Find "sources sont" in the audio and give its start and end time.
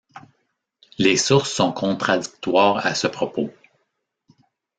1.15-1.71